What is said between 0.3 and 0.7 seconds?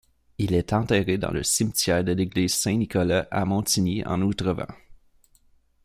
Il